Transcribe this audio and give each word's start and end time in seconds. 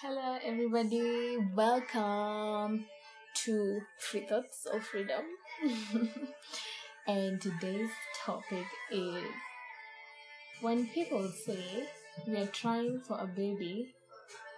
Hello, 0.00 0.38
everybody. 0.44 1.38
Welcome 1.56 2.86
to 3.42 3.80
Free 3.98 4.24
Thoughts 4.28 4.64
of 4.72 4.84
Freedom. 4.84 5.24
and 7.08 7.40
today's 7.40 7.90
topic 8.24 8.64
is 8.92 9.24
when 10.60 10.86
people 10.86 11.28
say 11.44 11.88
we 12.28 12.36
are 12.36 12.46
trying 12.46 13.00
for 13.00 13.18
a 13.18 13.26
baby, 13.26 13.92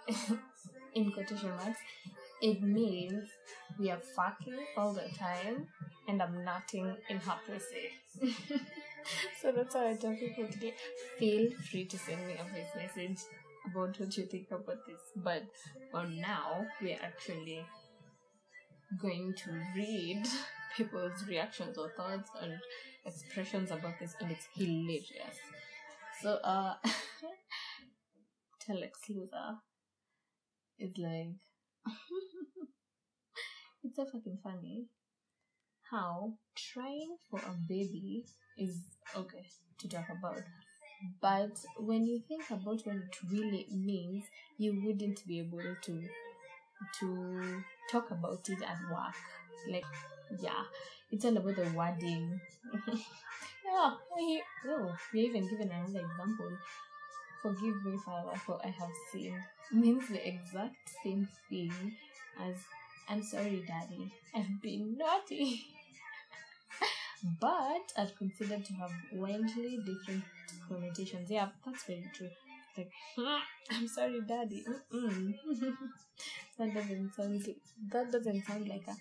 in 0.93 1.11
quotation 1.11 1.49
marks, 1.49 1.79
it 2.43 2.61
means 2.61 3.27
we 3.79 3.89
are 3.89 4.01
fucking 4.15 4.59
all 4.77 4.93
the 4.93 5.09
time 5.17 5.65
and 6.07 6.21
I'm 6.21 6.45
nutting 6.45 6.95
in 7.09 7.17
her 7.17 7.37
pussy. 7.47 8.29
so 9.41 9.51
that's 9.51 9.75
I 9.75 9.95
tell 9.95 10.15
people 10.15 10.47
today. 10.51 10.75
Feel 11.17 11.49
free 11.71 11.85
to 11.85 11.97
send 11.97 12.27
me 12.27 12.33
a 12.33 12.43
voice 12.43 12.75
message 12.75 13.21
about 13.65 13.99
what 13.99 14.17
you 14.17 14.25
think 14.25 14.47
about 14.51 14.85
this. 14.87 15.01
But 15.15 15.43
for 15.91 16.05
now, 16.05 16.65
we're 16.81 16.99
actually 17.01 17.65
going 19.01 19.33
to 19.37 19.51
read 19.75 20.23
people's 20.77 21.25
reactions 21.27 21.77
or 21.77 21.91
thoughts 21.95 22.29
or 22.41 22.59
expressions 23.05 23.71
about 23.71 23.99
this, 23.99 24.15
and 24.19 24.31
it's 24.31 24.47
hilarious. 24.53 25.37
So, 26.21 26.39
uh, 26.43 26.75
Telex 28.67 29.09
Luthor 29.09 29.57
is 30.79 30.91
like, 30.97 31.35
it's 33.83 33.95
so 33.95 34.05
fucking 34.05 34.37
funny 34.43 34.85
how 35.89 36.33
trying 36.55 37.17
for 37.29 37.39
a 37.39 37.53
baby 37.67 38.25
is 38.57 38.79
okay 39.15 39.45
to 39.79 39.89
talk 39.89 40.05
about 40.09 40.41
but 41.21 41.51
when 41.77 42.05
you 42.05 42.19
think 42.27 42.49
about 42.49 42.81
what 42.85 42.95
it 42.95 43.17
really 43.31 43.65
means 43.71 44.23
you 44.57 44.81
wouldn't 44.85 45.25
be 45.27 45.39
able 45.39 45.61
to 45.81 46.01
to 46.99 47.63
talk 47.91 48.11
about 48.11 48.47
it 48.49 48.61
at 48.61 48.77
work. 48.91 49.15
Like 49.69 49.85
yeah 50.39 50.63
it's 51.11 51.25
all 51.25 51.37
about 51.37 51.55
the 51.55 51.69
wording. 51.75 52.39
Yeah 53.65 53.91
we, 54.17 54.43
oh, 54.67 54.93
we're 55.13 55.25
even 55.29 55.47
given 55.47 55.71
another 55.71 55.99
example. 56.05 56.51
Forgive 57.41 57.83
me 57.85 57.97
father 58.05 58.37
for 58.45 58.59
i 58.63 58.67
have 58.69 58.89
sinned 59.11 59.41
means 59.71 60.07
the 60.09 60.27
exact 60.27 60.89
same 61.03 61.27
thing 61.49 61.71
as 62.39 62.55
i'm 63.09 63.23
sorry 63.23 63.63
daddy. 63.67 64.11
I've 64.35 64.61
been 64.61 64.97
naughty. 64.97 65.61
But 67.39 67.93
are 67.97 68.07
considered 68.17 68.65
to 68.65 68.73
have 68.73 68.91
wildly 69.13 69.77
different 69.85 70.23
connotations. 70.67 71.29
Yeah, 71.29 71.49
that's 71.65 71.83
very 71.85 72.09
true. 72.13 72.29
Like, 72.77 72.91
I'm 73.71 73.87
sorry, 73.87 74.21
daddy. 74.27 74.65
That 76.57 76.73
doesn't 76.73 77.13
sound. 77.13 77.45
That 77.91 78.11
doesn't 78.11 78.45
sound 78.45 78.67
like 78.69 78.87
a 78.87 78.95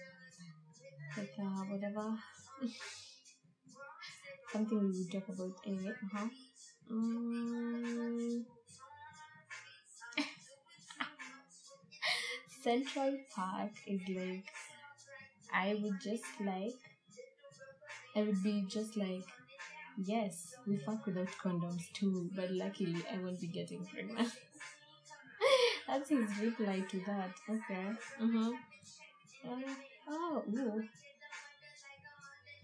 like 1.17 1.35
a 1.39 1.43
whatever. 1.71 2.19
Something 4.53 4.81
we 4.81 4.99
would 4.99 5.11
talk 5.13 5.29
about 5.31 5.55
anyway. 5.67 5.95
Uh-huh. 6.05 6.29
Mm. 6.93 8.45
Central 12.63 13.19
Park 13.35 13.73
is 13.87 14.03
like 14.09 14.45
I 15.53 15.75
would 15.75 16.01
just 16.01 16.25
like 16.41 16.75
I 18.15 18.23
would 18.23 18.43
be 18.43 18.63
just 18.69 18.97
like, 18.97 19.25
yes, 20.05 20.55
we 20.67 20.77
fuck 20.79 21.07
without 21.07 21.29
condoms 21.43 21.93
too, 21.93 22.31
but 22.35 22.51
luckily 22.51 23.05
I 23.13 23.19
won't 23.19 23.41
be 23.41 23.47
getting 23.47 23.85
pregnant. 23.87 24.33
That's 25.87 26.09
his 26.09 26.39
reply 26.39 26.81
to 26.89 27.01
that. 27.07 27.33
Okay. 27.49 27.87
Mm-hmm. 28.21 28.51
Uh, 29.45 29.75
oh, 30.09 30.45
ooh. 30.55 30.83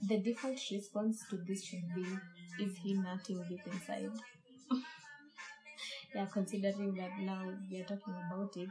The 0.00 0.16
default 0.16 0.58
response 0.70 1.26
to 1.28 1.36
this 1.36 1.62
should 1.64 1.94
be, 1.94 2.06
is 2.58 2.78
he 2.78 2.94
nutting 2.94 3.44
deep 3.46 3.60
inside? 3.66 4.10
yeah, 6.14 6.26
considering 6.32 6.94
that 6.94 7.18
now 7.20 7.52
we 7.70 7.80
are 7.80 7.84
talking 7.84 8.14
about 8.26 8.56
it, 8.56 8.68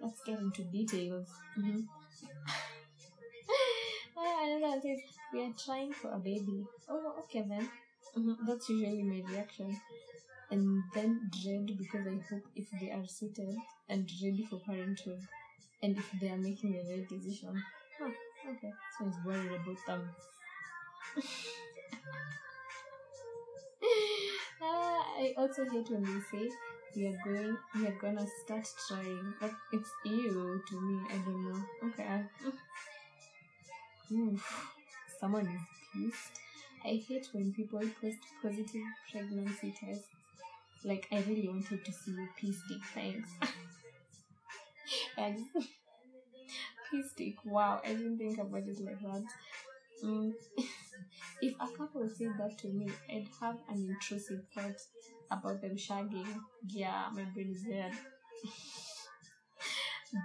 let's 0.00 0.22
get 0.24 0.38
into 0.40 0.64
details. 0.64 1.28
Mm-hmm. 1.58 1.80
we 5.32 5.42
are 5.44 5.52
trying 5.64 5.92
for 5.92 6.10
a 6.12 6.18
baby. 6.18 6.64
Oh, 6.88 7.14
okay 7.24 7.44
then. 7.48 7.68
Mm-hmm. 8.16 8.46
That's 8.46 8.68
usually 8.68 9.02
my 9.02 9.22
reaction. 9.30 9.76
And 10.50 10.82
then 10.94 11.30
dread 11.42 11.66
because 11.78 12.06
I 12.06 12.20
hope 12.30 12.44
if 12.56 12.66
they 12.80 12.90
are 12.92 13.06
suited 13.06 13.56
and 13.88 14.10
ready 14.22 14.46
for 14.50 14.60
parenthood 14.60 15.20
and 15.82 15.96
if 15.98 16.10
they 16.20 16.28
are 16.30 16.36
making 16.38 16.72
the 16.72 16.80
right 16.90 17.08
decision. 17.08 17.62
Huh, 17.98 18.10
okay. 18.50 18.72
So 18.98 19.06
it's 19.08 19.16
worried 19.24 19.52
about 19.52 19.78
them. 19.86 20.10
uh, 21.16 21.22
I 24.62 25.34
also 25.36 25.64
hate 25.64 25.90
when 25.90 26.02
they 26.02 26.20
say 26.30 26.50
we 26.96 27.06
are 27.06 27.18
going 27.24 27.56
we 27.74 27.86
are 27.86 27.98
gonna 28.00 28.26
start 28.44 28.66
trying. 28.88 29.34
But 29.40 29.52
it's 29.72 29.90
you 30.04 30.62
to 30.68 30.80
me, 30.80 31.00
I 31.10 31.16
don't 31.24 31.42
know. 31.50 31.62
Okay. 31.88 32.22
Someone 35.20 35.46
is 35.46 36.10
pissed. 36.12 36.40
I 36.84 37.02
hate 37.08 37.28
when 37.32 37.52
people 37.52 37.80
post 38.00 38.18
positive 38.42 38.82
pregnancy 39.10 39.74
tests. 39.78 40.08
Like, 40.84 41.06
I 41.12 41.18
really 41.28 41.48
wanted 41.48 41.84
to 41.84 41.92
see 41.92 42.10
you 42.10 42.52
stick, 42.52 42.82
thanks. 42.94 43.30
and 45.16 45.38
stick, 47.12 47.36
wow, 47.44 47.80
I 47.84 47.88
didn't 47.94 48.18
think 48.18 48.38
about 48.38 48.62
it 48.66 48.80
like 48.84 49.00
that. 49.00 49.24
Mm. 50.04 50.32
if 51.42 51.54
a 51.60 51.76
couple 51.76 52.08
said 52.08 52.32
that 52.38 52.58
to 52.58 52.68
me, 52.68 52.88
I'd 53.08 53.28
have 53.40 53.58
an 53.70 53.86
intrusive 53.88 54.42
thought 54.54 54.80
about 55.30 55.60
them 55.60 55.76
shagging. 55.76 56.40
Yeah, 56.68 57.08
my 57.12 57.24
brain 57.24 57.52
is 57.54 57.62
dead. 57.62 57.92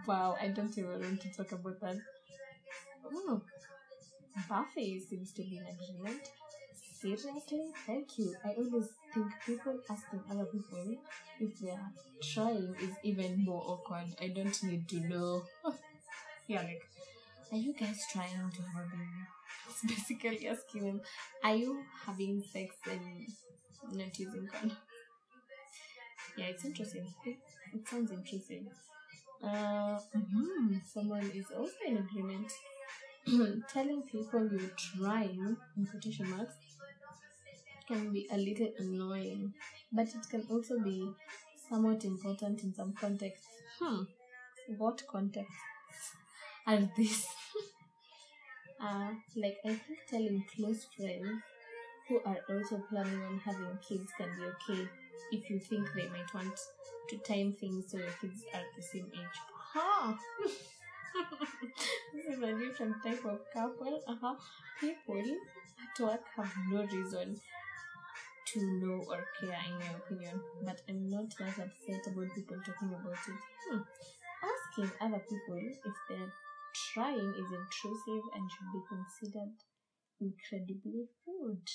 wow, 0.08 0.36
I 0.42 0.48
don't 0.48 0.76
even 0.78 1.00
want 1.00 1.22
to 1.22 1.30
talk 1.32 1.52
about 1.52 1.80
that. 1.82 1.98
Oh, 3.06 3.42
Buffy 4.50 5.00
seems 5.00 5.32
to 5.34 5.42
be 5.42 5.58
in 5.58 5.66
agreement. 5.66 6.30
Seriously? 7.00 7.32
Thank 7.86 8.18
you. 8.18 8.36
I 8.44 8.50
always 8.50 8.90
think 9.14 9.28
people 9.46 9.80
asking 9.90 10.22
other 10.32 10.46
people 10.46 10.96
if 11.40 11.60
they 11.60 11.70
are 11.70 11.92
trying 12.22 12.76
is 12.82 12.96
even 13.04 13.46
more 13.46 13.64
awkward. 13.66 14.08
I 14.22 14.30
don't 14.30 14.64
need 14.64 14.88
to 14.90 15.00
know. 15.02 15.44
yeah, 16.48 16.62
like, 16.62 16.84
are 17.52 17.58
you 17.58 17.74
guys 17.74 18.00
trying 18.12 18.52
to 18.52 18.62
have 18.62 18.86
a 18.86 18.90
baby? 18.90 19.24
It's 19.70 19.84
basically 19.86 20.48
asking 20.48 20.86
them, 20.86 21.02
are 21.44 21.56
you 21.56 21.84
having 22.06 22.44
sex 22.52 22.76
and 22.90 23.28
not 23.94 24.18
using 24.18 24.48
condom? 24.48 24.78
Yeah, 26.36 26.46
it's 26.46 26.66
interesting. 26.66 27.06
It, 27.26 27.38
it 27.74 27.88
sounds 27.88 28.12
interesting. 28.12 28.68
Uh, 29.44 30.00
mm-hmm. 30.16 30.78
Someone 30.94 31.32
is 31.34 31.46
also 31.56 31.74
in 31.88 31.98
agreement. 31.98 32.52
telling 33.74 34.04
people 34.04 34.48
you're 34.50 34.72
trying, 34.78 35.58
in 35.76 35.86
quotation 35.86 36.30
marks, 36.30 36.56
can 37.88 38.12
be 38.12 38.28
a 38.32 38.38
little 38.38 38.72
annoying, 38.80 39.54
but 39.92 40.08
it 40.08 40.30
can 40.30 40.46
also 40.50 40.80
be 40.80 41.12
somewhat 41.70 42.06
important 42.06 42.64
in 42.64 42.74
some 42.74 42.94
contexts. 42.94 43.48
Hmm, 43.80 44.04
what 44.78 45.06
contexts 45.08 46.14
are 46.66 46.80
these? 46.96 47.28
uh, 48.82 49.12
like, 49.36 49.58
I 49.66 49.74
think 49.76 50.00
telling 50.10 50.46
close 50.56 50.86
friends 50.96 51.42
who 52.08 52.22
are 52.26 52.40
also 52.50 52.82
planning 52.90 53.22
on 53.24 53.40
having 53.40 53.78
kids 53.88 54.10
can 54.18 54.30
be 54.38 54.46
okay 54.46 54.88
if 55.32 55.50
you 55.50 55.60
think 55.60 55.88
they 55.94 56.08
might 56.08 56.34
want 56.34 56.58
to 57.10 57.18
time 57.18 57.54
things 57.54 57.92
so 57.92 57.98
your 57.98 58.12
kids 58.22 58.44
are 58.54 58.64
the 58.76 58.82
same 58.82 59.08
age. 59.14 59.40
Ha! 59.74 60.18
this 62.14 62.26
is 62.26 62.44
a 62.44 62.54
different 62.54 62.96
type 63.04 63.26
of 63.26 63.40
couple. 63.54 64.02
Uh-huh. 64.08 64.36
People 64.80 65.24
at 65.82 66.04
work 66.04 66.22
have 66.36 66.52
no 66.72 66.82
reason 66.84 67.40
to 68.54 68.60
know 68.80 69.04
or 69.10 69.26
care, 69.40 69.60
in 69.68 69.78
my 69.80 69.92
opinion. 69.98 70.42
But 70.64 70.82
I'm 70.88 71.10
not 71.10 71.34
that 71.40 71.60
upset 71.60 72.08
about 72.08 72.36
people 72.36 72.58
talking 72.66 72.90
about 72.90 73.14
it. 73.14 73.40
Hmm. 73.70 73.82
Asking 74.44 74.92
other 75.02 75.20
people 75.20 75.58
if 75.58 75.94
they're 76.10 76.34
trying 76.94 77.34
is 77.34 77.52
intrusive 77.52 78.24
and 78.36 78.50
should 78.52 78.72
be 78.74 78.82
considered 78.88 79.54
incredibly 80.22 81.08
rude. 81.26 81.70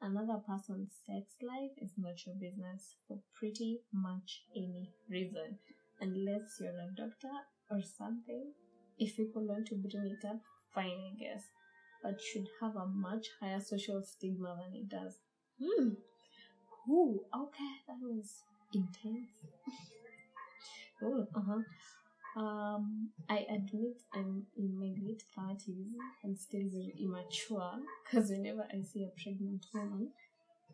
Another 0.00 0.40
person's 0.46 0.92
sex 1.06 1.36
life 1.42 1.72
is 1.78 1.92
not 1.96 2.26
your 2.26 2.34
business 2.34 2.96
for 3.06 3.18
pretty 3.38 3.80
much 3.92 4.42
any 4.54 4.90
reason, 5.08 5.58
unless 6.00 6.58
you're 6.60 6.70
a 6.70 6.94
doctor 6.96 7.30
or 7.70 7.80
something. 7.82 8.52
If 8.98 9.16
people 9.16 9.46
want 9.46 9.66
to 9.68 9.74
bring 9.76 10.06
it 10.18 10.24
up, 10.26 10.40
fine, 10.74 11.12
I 11.12 11.14
guess. 11.18 11.44
But 12.02 12.20
should 12.20 12.48
have 12.60 12.76
a 12.76 12.86
much 12.86 13.28
higher 13.40 13.60
social 13.60 14.02
stigma 14.02 14.56
than 14.60 14.74
it 14.80 14.88
does. 14.88 15.18
Hmm. 15.62 15.90
Ooh, 16.90 17.24
okay, 17.34 17.74
that 17.88 17.96
was 18.00 18.42
intense. 18.74 19.30
Oh, 21.02 21.26
uh-huh. 21.34 21.60
Um, 22.40 23.10
I 23.28 23.46
admit 23.48 24.02
I'm 24.12 24.46
in 24.56 24.78
my 24.78 24.92
late 25.06 25.22
thirties 25.36 25.86
and 26.22 26.38
still 26.38 26.62
very 26.72 26.94
immature 27.00 27.72
because 28.04 28.30
whenever 28.30 28.66
I 28.72 28.82
see 28.82 29.04
a 29.04 29.10
pregnant 29.22 29.66
woman, 29.74 30.10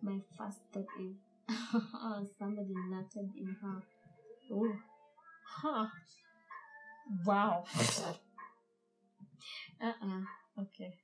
my 0.02 0.18
first 0.38 0.58
thought 0.72 0.86
is 1.00 1.16
somebody 2.38 2.74
nutted 2.90 3.30
in 3.36 3.56
her. 3.62 3.82
Oh, 4.52 4.72
huh. 5.46 5.86
Wow. 7.24 7.64
uh-uh. 9.82 10.20
Okay. 10.60 10.94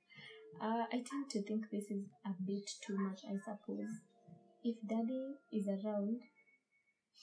Uh, 0.61 0.85
I 0.91 1.03
tend 1.05 1.29
to 1.31 1.41
think 1.43 1.69
this 1.69 1.91
is 1.91 2.05
a 2.25 2.29
bit 2.45 2.69
too 2.85 2.97
much, 2.97 3.21
I 3.29 3.37
suppose. 3.37 3.89
If 4.63 4.75
daddy 4.87 5.35
is 5.51 5.67
around, 5.67 6.21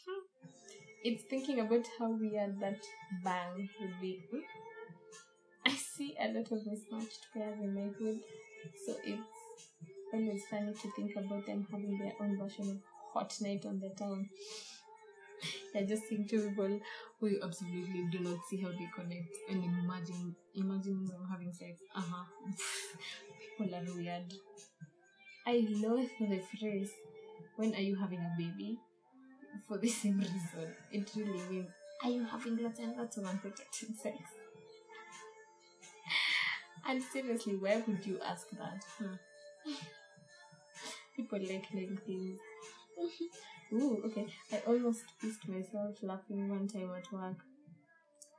hmm, 0.05 0.23
it's 1.03 1.25
thinking 1.25 1.61
about 1.61 1.87
how 1.99 2.11
weird 2.11 2.61
that 2.61 2.81
bang 3.25 3.69
would 3.81 4.01
be. 4.01 4.23
Hmm? 4.31 4.41
I 5.67 5.71
see 5.71 6.15
a 6.21 6.29
lot 6.29 6.53
of 6.53 6.67
mismatched 6.67 7.27
pairs 7.33 7.59
in 7.61 7.75
my 7.75 7.89
hood, 7.99 8.21
so 8.87 8.95
it's 9.03 9.21
always 10.13 10.43
funny 10.51 10.73
to 10.73 10.91
think 10.95 11.17
about 11.17 11.47
them 11.47 11.67
having 11.71 11.99
their 11.99 12.13
own 12.21 12.39
version 12.39 12.71
of 12.71 12.83
hot 13.13 13.35
night 13.41 13.65
on 13.67 13.81
the 13.81 13.89
town. 13.91 14.29
You're 15.75 15.87
just 15.87 16.09
two 16.09 16.25
people 16.25 16.81
who 17.21 17.37
absolutely 17.43 18.07
do 18.11 18.21
not 18.21 18.39
see 18.49 18.61
how 18.61 18.69
they 18.69 18.89
connect 18.95 19.35
and 19.51 19.63
imagine 19.65 20.35
imagining 20.55 21.07
them 21.07 21.27
having 21.31 21.53
sex. 21.53 21.81
Uh-huh. 21.95 22.25
people 23.59 23.75
are 23.75 23.95
weird. 23.95 24.33
I 25.47 25.67
loathe 25.71 26.09
the 26.21 26.41
phrase, 26.59 26.91
when 27.57 27.75
are 27.75 27.81
you 27.81 27.97
having 27.97 28.21
a 28.21 28.33
baby? 28.39 28.79
For 29.69 29.79
the 29.79 29.89
same 30.03 30.19
reason. 30.19 30.75
It 30.93 31.11
really 31.17 31.41
means, 31.51 31.69
are 32.03 32.11
you 32.11 32.25
having 32.25 32.57
lots 32.63 32.79
and 32.79 32.97
lots 32.97 33.17
of 33.17 33.25
unprotected 33.27 33.97
sex? 33.99 34.19
and 36.87 37.03
seriously, 37.03 37.57
where 37.57 37.83
would 37.87 38.05
you 38.07 38.21
ask 38.25 38.49
that? 38.51 38.85
Hmm. 38.99 39.15
People 41.17 41.39
like 41.39 41.73
naming 41.73 41.99
things. 42.07 42.41
Ooh, 43.73 44.03
okay. 44.07 44.27
I 44.53 44.59
almost 44.67 45.05
pissed 45.21 45.49
myself 45.49 45.97
laughing 46.03 46.49
one 46.49 46.69
time 46.69 46.91
at 46.97 47.13
work. 47.13 47.39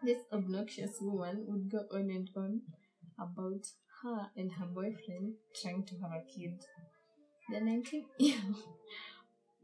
This 0.03 0.19
obnoxious 0.31 0.97
woman 1.01 1.45
would 1.47 1.71
go 1.71 1.85
on 1.91 2.09
and 2.11 2.29
on 2.35 2.61
about 3.19 3.65
her 4.03 4.29
and 4.35 4.51
her 4.53 4.65
boyfriend 4.65 5.35
trying 5.61 5.85
to 5.85 5.95
have 5.99 6.11
a 6.11 6.23
kid. 6.33 6.59
The 7.51 7.59
19 7.59 8.05
year 8.19 8.37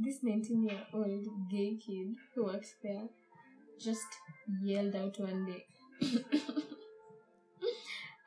this 0.04 0.24
19 0.24 0.64
year 0.68 0.82
old 0.94 1.28
gay 1.52 1.78
kid 1.78 2.16
who 2.34 2.46
works 2.46 2.74
there 2.82 3.08
just 3.80 4.08
yelled 4.64 4.96
out 4.96 5.20
one 5.20 5.46
day. 5.46 5.66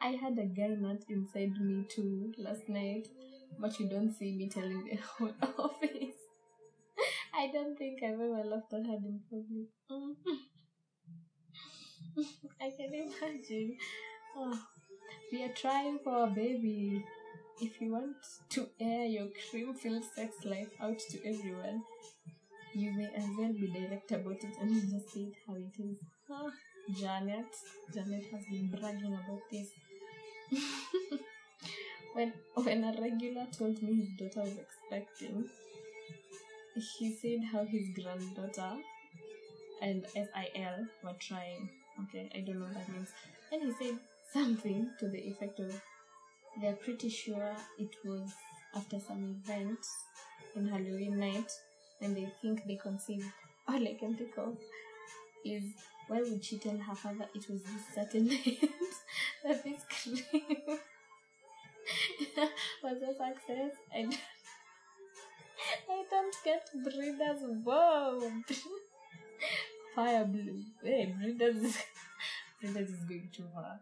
I 0.00 0.10
had 0.10 0.38
a 0.38 0.44
guy 0.44 0.68
nut 0.78 1.02
inside 1.08 1.60
me 1.60 1.84
too 1.88 2.32
last 2.38 2.68
night, 2.68 3.08
but 3.58 3.78
you 3.80 3.88
don't 3.88 4.12
see 4.12 4.36
me 4.36 4.48
telling 4.48 4.84
the 4.84 4.96
whole 4.96 5.32
office. 5.58 6.23
I 7.44 7.48
don't 7.48 7.76
think 7.76 8.02
I've 8.02 8.14
ever 8.14 8.42
laughed 8.42 8.72
her 8.72 8.78
in 8.78 9.20
public. 9.30 9.68
Mm. 9.90 10.14
I 12.62 12.70
can 12.70 12.94
imagine. 12.94 13.76
Oh, 14.34 14.58
we 15.30 15.42
are 15.42 15.52
trying 15.52 15.98
for 16.02 16.24
a 16.24 16.26
baby. 16.28 17.04
If 17.60 17.82
you 17.82 17.92
want 17.92 18.16
to 18.48 18.66
air 18.80 19.04
your 19.04 19.26
cream 19.50 19.74
filled 19.74 20.04
sex 20.16 20.32
life 20.46 20.70
out 20.80 20.98
to 21.10 21.18
everyone, 21.18 21.82
you 22.72 22.92
may 22.92 23.10
as 23.14 23.26
well 23.38 23.52
be 23.52 23.66
direct 23.66 24.10
about 24.12 24.42
it 24.42 24.56
and 24.62 24.90
just 24.90 25.12
say 25.12 25.20
it 25.20 25.34
how 25.46 25.54
it 25.56 25.78
is. 25.78 25.98
Huh? 26.26 26.50
Janet. 26.98 27.52
Janet 27.92 28.24
has 28.32 28.44
been 28.50 28.68
bragging 28.70 29.12
about 29.12 29.42
this. 29.52 29.68
when 32.14 32.32
when 32.54 32.84
a 32.84 32.98
regular 33.02 33.46
told 33.58 33.82
me 33.82 33.96
his 34.00 34.08
daughter 34.18 34.48
was 34.48 34.56
expecting, 34.58 35.44
he 36.80 37.14
said 37.14 37.44
how 37.52 37.64
his 37.64 37.88
granddaughter 37.94 38.76
and 39.80 40.04
SIL 40.14 40.86
were 41.02 41.16
trying. 41.18 41.68
Okay, 42.04 42.30
I 42.34 42.40
don't 42.40 42.58
know 42.58 42.66
what 42.66 42.74
that 42.74 42.88
means. 42.88 43.10
And 43.52 43.62
he 43.62 43.72
said 43.72 43.98
something 44.32 44.90
to 44.98 45.08
the 45.08 45.18
effect 45.18 45.60
of 45.60 45.80
they're 46.60 46.74
pretty 46.74 47.08
sure 47.08 47.54
it 47.78 47.94
was 48.04 48.32
after 48.74 48.98
some 48.98 49.40
event 49.44 49.78
in 50.56 50.68
Halloween 50.68 51.18
night 51.18 51.50
and 52.00 52.16
they 52.16 52.28
think 52.42 52.64
they 52.66 52.76
conceived. 52.76 53.26
All 53.68 53.76
I 53.76 53.96
can 53.98 54.14
think 54.14 54.36
of 54.36 54.56
is 55.44 55.62
why 56.08 56.20
would 56.20 56.44
she 56.44 56.58
tell 56.58 56.76
her 56.76 56.94
father 56.94 57.26
it 57.34 57.48
was 57.48 57.62
this 57.62 57.94
certain 57.94 58.26
night 58.28 58.58
that 59.44 59.64
this 59.64 59.80
was 62.82 62.96
a 63.02 63.06
success? 63.06 63.72
Don't, 63.92 64.18
I 65.90 66.04
don't 66.10 66.36
get 66.44 66.68
breeders. 66.82 67.40
Whoa! 67.64 68.30
Fire 69.94 70.24
blue. 70.24 70.62
Hey, 70.82 71.14
breeders. 71.18 71.76
breeders 72.60 72.90
is 72.90 73.04
going 73.04 73.30
too 73.32 73.44
far. 73.54 73.80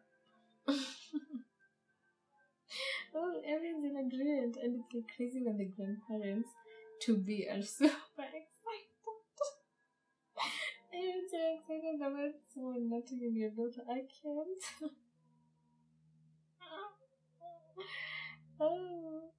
oh, 3.14 3.42
everyone's 3.46 3.84
in 3.84 3.96
agreement, 3.96 4.56
and 4.62 4.80
it's 4.80 4.94
like 4.94 5.16
crazy 5.16 5.42
when 5.44 5.58
the 5.58 5.64
grandparents 5.64 6.50
to 7.02 7.16
be 7.16 7.48
are 7.48 7.62
super 7.62 7.88
excited. 8.18 8.48
I'm 10.94 11.26
so 11.30 11.38
excited 11.56 12.00
about 12.00 12.34
someone 12.54 12.88
nutting 12.90 13.22
in 13.22 13.34
your 13.34 13.50
daughter. 13.50 13.82
I 13.88 14.02
can't. 14.22 14.64
oh. 18.60 19.30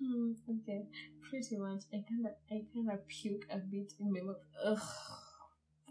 Hmm, 0.00 0.32
okay, 0.48 0.86
pretty 1.30 1.56
much. 1.56 1.82
I 1.92 2.04
kind 2.08 2.26
of, 2.26 2.32
I 2.50 2.62
kind 2.74 2.90
of 2.90 3.06
puke 3.06 3.46
a 3.50 3.58
bit 3.58 3.92
in 3.98 4.12
my 4.12 4.20
mouth. 4.20 4.36
Ugh. 4.64 4.78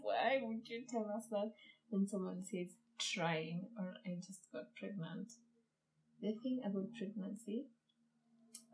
Why 0.02 0.40
would 0.42 0.68
you 0.68 0.82
tell 0.88 1.10
us 1.16 1.24
that 1.30 1.52
when 1.88 2.06
someone 2.06 2.44
says 2.44 2.68
trying 2.98 3.66
or 3.78 3.94
I 4.06 4.16
just 4.16 4.52
got 4.52 4.74
pregnant? 4.76 5.32
The 6.20 6.34
thing 6.42 6.60
about 6.64 6.92
pregnancy, 6.96 7.64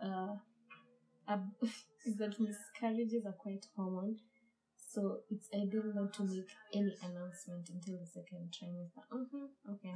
uh, 0.02 0.34
is 2.04 2.16
that 2.16 2.40
miscarriages 2.40 3.24
are 3.24 3.32
quite 3.32 3.64
common. 3.74 4.18
So 4.76 5.20
it's 5.30 5.48
ideal 5.54 5.92
not 5.94 6.12
to 6.14 6.24
make 6.24 6.48
any 6.74 6.96
announcement 7.02 7.68
until 7.68 7.98
the 7.98 8.06
second 8.06 8.50
trimester. 8.50 9.04
Mm-hmm. 9.12 9.73
Okay. 9.75 9.94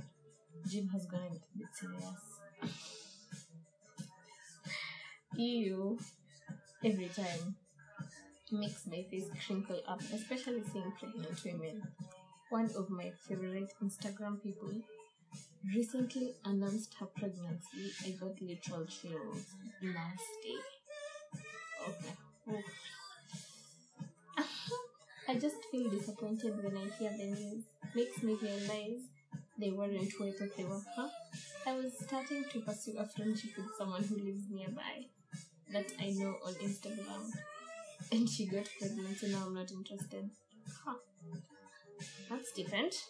Jim 0.68 0.88
has 0.88 1.06
gone 1.06 1.20
a 1.20 1.58
bit 1.58 1.68
serious. 1.74 2.04
Ew. 5.36 5.98
Every 6.82 7.08
time. 7.08 7.56
Makes 8.50 8.86
my 8.86 9.04
face 9.10 9.28
crinkle 9.46 9.80
up, 9.86 10.00
especially 10.00 10.62
seeing 10.72 10.90
pregnant 10.98 11.44
women. 11.44 11.82
One 12.48 12.70
of 12.74 12.88
my 12.88 13.12
favorite 13.28 13.70
Instagram 13.84 14.42
people 14.42 14.72
recently 15.74 16.34
announced 16.44 16.94
her 16.98 17.06
pregnancy. 17.06 17.92
I 18.06 18.10
got 18.12 18.40
literal 18.40 18.86
chills. 18.86 19.44
Nasty. 19.82 20.56
Okay. 21.86 22.62
I 25.28 25.34
just 25.34 25.62
feel 25.70 25.90
disappointed 25.90 26.64
when 26.64 26.78
I 26.78 26.88
hear 26.98 27.10
the 27.10 27.26
news. 27.26 27.64
Makes 27.94 28.22
me 28.22 28.38
realize 28.40 29.02
they 29.58 29.70
weren't 29.70 30.00
I 30.00 30.32
thought 30.32 30.56
they 30.56 30.64
were. 30.64 30.80
I 31.66 31.74
was 31.74 31.92
starting 32.00 32.42
to 32.52 32.60
pursue 32.60 32.96
a 32.98 33.06
friendship 33.06 33.50
with 33.58 33.76
someone 33.76 34.02
who 34.02 34.16
lives 34.16 34.44
nearby 34.50 35.04
that 35.72 35.86
I 36.00 36.10
know 36.10 36.36
on 36.46 36.54
Instagram. 36.54 37.30
And 38.12 38.28
she 38.28 38.46
got 38.46 38.66
pregnant, 38.78 39.18
so 39.18 39.28
now 39.28 39.44
I'm 39.46 39.54
not 39.54 39.70
interested. 39.70 40.30
Huh. 40.84 40.94
That's 42.28 42.50
different. 42.52 42.94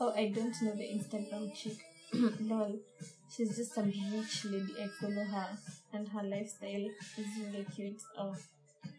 Oh, 0.00 0.12
I 0.16 0.26
don't 0.34 0.54
know 0.60 0.74
the 0.74 0.84
Instagram 0.84 1.54
chick. 1.54 1.78
Lol. 2.40 2.76
She's 3.34 3.56
just 3.56 3.74
some 3.74 3.92
rich 4.12 4.44
lady. 4.44 4.74
I 4.82 4.88
follow 5.00 5.24
her, 5.24 5.48
and 5.92 6.08
her 6.08 6.22
lifestyle 6.22 6.86
is 7.16 7.26
really 7.38 7.64
cute. 7.74 8.00
Oh, 8.18 8.34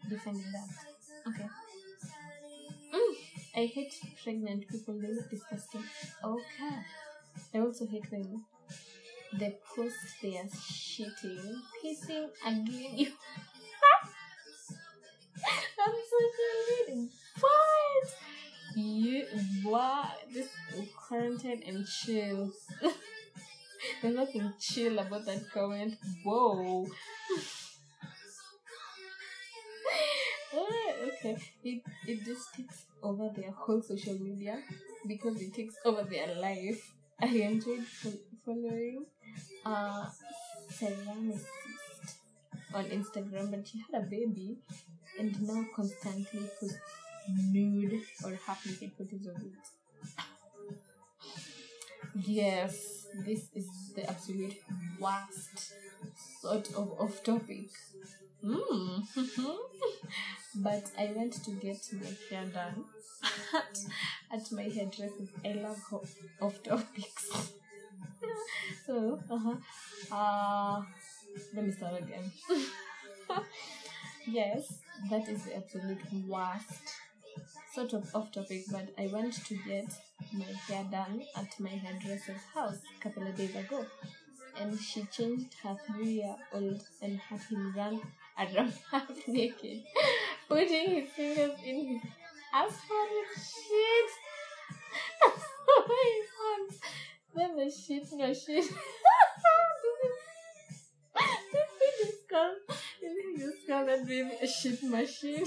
defending 0.08 0.50
that. 0.52 1.30
Okay. 1.30 1.48
Mm, 2.94 3.14
I 3.56 3.66
hate 3.66 3.94
pregnant 4.22 4.68
people. 4.68 4.98
They 5.00 5.08
look 5.08 5.30
disgusting. 5.30 5.84
Okay. 6.24 6.76
I 7.54 7.58
also 7.58 7.86
hate 7.86 8.10
when 8.10 8.44
they 9.38 9.56
post 9.74 9.96
their 10.22 10.44
shitting, 10.44 11.54
pissing, 11.82 12.28
and 12.44 12.68
you. 12.68 13.12
I'm 15.78 15.92
social. 16.10 17.08
What? 17.40 18.14
You 18.76 19.26
what? 19.64 20.18
This 20.32 20.48
quarantine 20.96 21.62
and 21.66 21.86
chill. 21.86 22.50
There's 24.02 24.14
nothing 24.14 24.52
chill 24.60 24.98
about 24.98 25.24
that 25.26 25.50
comment. 25.52 25.94
Whoa. 26.24 26.86
okay, 30.54 30.94
okay. 31.08 31.36
It 31.64 31.82
it 32.06 32.24
just 32.24 32.54
takes 32.54 32.84
over 33.02 33.30
their 33.36 33.52
whole 33.52 33.82
social 33.82 34.18
media 34.18 34.58
because 35.06 35.40
it 35.40 35.54
takes 35.54 35.74
over 35.84 36.02
their 36.04 36.34
life. 36.34 36.92
I 37.20 37.26
enjoyed 37.26 37.84
fo- 37.84 38.22
following 38.44 39.06
uh 39.66 40.06
ceramicist 40.70 41.46
on 42.74 42.84
Instagram, 42.84 43.50
but 43.50 43.66
she 43.66 43.78
had 43.78 44.02
a 44.02 44.06
baby 44.06 44.58
and 45.18 45.40
now 45.42 45.64
constantly 45.74 46.46
posts 46.60 46.78
nude 47.52 48.00
or 48.24 48.38
half 48.46 48.64
naked 48.66 48.92
photos 48.96 49.26
of 49.26 49.36
it. 49.36 49.64
Yes, 52.14 53.06
this 53.24 53.48
is 53.54 53.68
the 53.94 54.08
absolute 54.08 54.56
worst 55.00 55.74
sort 56.40 56.68
of 56.74 56.92
off 57.00 57.22
topic. 57.24 57.70
Mm. 58.44 59.02
but 60.56 60.84
I 60.98 61.12
went 61.14 61.32
to 61.44 61.50
get 61.50 61.78
my 61.92 62.12
hair 62.30 62.46
done 62.46 62.84
at, 63.54 63.78
at 64.32 64.52
my 64.52 64.62
hairdresser. 64.62 65.28
I 65.44 65.52
love 65.54 65.82
off 66.40 66.62
topics. 66.62 67.52
So, 68.86 69.18
uh-huh. 69.30 69.54
Uh, 70.12 70.82
let 71.54 71.66
me 71.66 71.72
start 71.72 72.02
again. 72.02 72.30
yes, 74.26 74.78
that 75.10 75.28
is 75.28 75.44
the 75.44 75.56
absolute 75.56 76.00
worst 76.26 76.96
sort 77.76 77.92
of 77.92 78.08
off 78.14 78.32
topic, 78.32 78.64
but 78.72 78.88
I 78.98 79.08
went 79.08 79.34
to 79.34 79.54
get 79.54 79.92
my 80.32 80.46
hair 80.66 80.84
done 80.90 81.22
at 81.36 81.60
my 81.60 81.68
hairdresser's 81.68 82.40
house 82.54 82.78
a 82.98 83.02
couple 83.02 83.26
of 83.26 83.36
days 83.36 83.54
ago. 83.54 83.84
And 84.58 84.78
she 84.80 85.02
changed 85.12 85.52
her 85.62 85.76
three 85.86 86.12
year 86.22 86.36
old 86.54 86.82
and 87.02 87.18
had 87.18 87.40
him 87.40 87.74
run 87.76 88.00
around 88.38 88.72
half 88.90 89.10
naked, 89.28 89.82
putting 90.48 90.90
his 90.90 91.10
fingers 91.10 91.58
in 91.64 91.86
his 91.86 92.02
asshole 92.54 93.08
with 93.12 93.44
shit. 93.44 94.10
his 95.86 96.26
hands. 96.40 96.80
Then 97.36 97.54
the 97.54 97.70
shit 97.70 98.10
machine. 98.12 98.64
this 101.52 102.00
is 102.00 102.14
called, 102.30 102.56
this 103.02 103.42
is 103.42 103.54
called 103.68 103.88
that 103.88 104.38
a 104.42 104.46
shit 104.46 104.82
machine. 104.82 105.44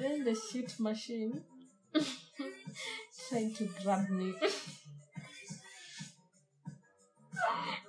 then 0.00 0.24
the 0.24 0.34
shit 0.34 0.74
machine 0.80 1.40
tried 1.94 3.54
to 3.54 3.68
grab 3.80 4.10
me. 4.10 4.34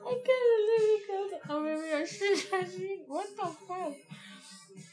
I 0.05 0.13
can't 0.27 0.47
believe 0.53 1.05
it 1.09 1.41
a 1.49 1.59
baby 1.59 1.89
a 1.93 2.05
shit 2.05 2.51
machine. 2.51 3.03
What 3.07 3.27
the 3.35 3.47
fuck? 3.67 3.95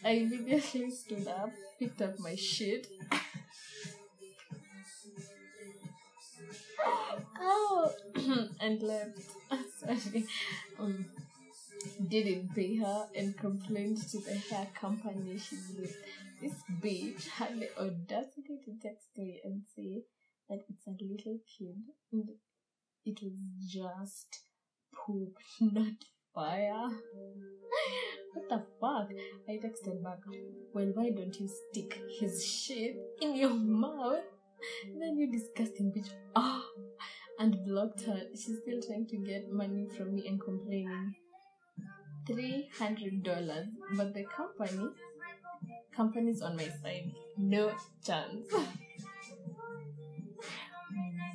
I 0.02 0.10
immediately 0.10 0.90
stood 0.90 1.28
up, 1.28 1.50
picked 1.78 2.00
up 2.00 2.18
my 2.18 2.34
shit. 2.34 2.86
Oh, 6.86 7.92
and 8.60 8.82
left. 8.82 9.18
Sorry. 9.78 10.24
Um, 10.78 11.06
didn't 12.08 12.54
pay 12.54 12.76
her 12.76 13.08
and 13.14 13.36
complained 13.36 13.98
to 14.10 14.18
the 14.20 14.34
hair 14.34 14.66
company 14.74 15.38
she's 15.38 15.72
with. 15.78 15.96
This 16.40 16.54
bitch 16.82 17.28
had 17.28 17.60
the 17.60 17.70
audacity 17.78 18.58
to 18.64 18.72
text 18.82 19.08
me 19.16 19.40
and 19.44 19.62
say 19.76 20.02
that 20.48 20.60
it's 20.68 20.86
a 20.86 20.90
little 20.90 21.38
kid 21.58 21.76
and 22.12 22.28
it 23.04 23.18
was 23.22 23.32
just 23.66 24.40
poop, 24.94 25.36
not 25.60 25.94
fire. 26.34 26.90
what 28.32 28.48
the 28.48 28.62
fuck? 28.80 29.08
I 29.48 29.52
texted 29.52 30.02
back, 30.02 30.18
well, 30.72 30.90
why 30.94 31.10
don't 31.10 31.38
you 31.38 31.48
stick 31.48 32.00
his 32.18 32.44
shit 32.44 32.96
in 33.20 33.36
your 33.36 33.54
mouth? 33.54 34.33
Then 34.99 35.18
you 35.18 35.30
disgusting 35.30 35.92
bitch. 35.92 36.11
Ah, 36.37 36.64
and 37.38 37.64
blocked 37.66 38.02
her. 38.02 38.23
She's 38.33 38.59
still 38.62 38.80
trying 38.87 39.06
to 39.09 39.16
get 39.16 39.50
money 39.50 39.87
from 39.97 40.14
me 40.14 40.26
and 40.28 40.40
complaining. 40.40 41.14
Three 42.26 42.71
hundred 42.78 43.23
dollars, 43.23 43.68
but 43.97 44.14
the 44.14 44.25
company, 44.25 44.88
company's 45.94 46.40
on 46.40 46.56
my 46.56 46.68
side. 46.83 47.12
No 47.37 47.73
chance. 48.04 48.47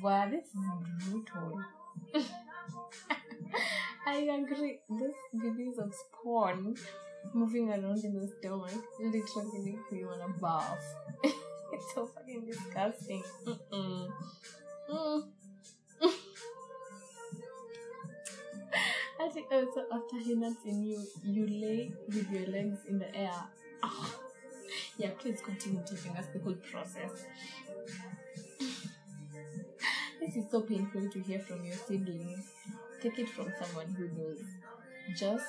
wow, 0.02 0.28
this 0.28 0.46
is 0.46 1.08
brutal. 1.08 1.62
I 4.06 4.16
agree. 4.16 4.80
This 4.88 5.14
videos 5.36 5.78
of 5.78 5.94
spawn 5.94 6.74
moving 7.34 7.68
around 7.68 8.04
in 8.04 8.18
the 8.18 8.26
stomach 8.38 8.72
literally 8.98 9.58
makes 9.64 9.92
me 9.92 10.04
wanna 10.04 10.34
bath. 10.40 10.96
it's 11.72 11.94
so 11.94 12.06
fucking 12.06 12.46
disgusting. 12.46 13.22
Mm-mm. 13.46 14.12
Mm. 14.90 15.22
I 19.20 19.28
think 19.28 19.46
also 19.52 19.84
after 19.92 20.18
he 20.18 20.34
nuts 20.34 20.64
in 20.64 20.82
you, 20.82 21.06
you 21.24 21.46
lay 21.46 21.92
with 22.08 22.30
your 22.30 22.46
legs 22.46 22.78
in 22.88 22.98
the 22.98 23.14
air. 23.14 23.42
Ah. 23.82 24.16
Yeah, 24.98 25.10
please 25.18 25.40
continue 25.40 25.82
taking 25.86 26.14
us 26.16 26.26
the 26.32 26.40
whole 26.40 26.54
process. 26.70 27.24
this 30.20 30.36
is 30.36 30.44
so 30.50 30.60
painful 30.60 31.08
to 31.10 31.20
hear 31.20 31.38
from 31.40 31.64
your 31.64 31.74
siblings. 31.76 32.44
Take 33.02 33.18
it 33.18 33.28
from 33.30 33.52
someone 33.60 33.88
who 33.94 34.08
knows. 34.08 34.42
Just 35.16 35.46